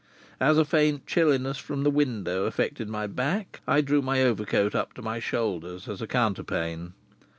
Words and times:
As 0.39 0.57
a 0.57 0.65
faint 0.65 1.05
chilliness 1.05 1.59
from 1.59 1.83
the 1.83 1.91
window 1.91 2.45
affected 2.45 2.89
my 2.89 3.05
back 3.05 3.61
I 3.67 3.81
drew 3.81 4.01
my 4.01 4.23
overcoat 4.23 4.73
up 4.73 4.95
to 4.95 5.01
my 5.03 5.19
shoulders 5.19 5.87
as 5.87 6.01
a 6.01 6.07
counterpane. 6.07 6.93